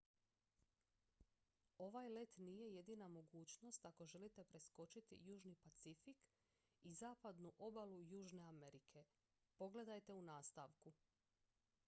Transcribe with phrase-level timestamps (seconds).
[1.77, 6.17] ovaj let nije jedina mogućnost ako želite preskočiti južni pacifik
[6.83, 9.03] i zapadnu obalu južne amerike.
[9.57, 10.93] pogledajte u nastavku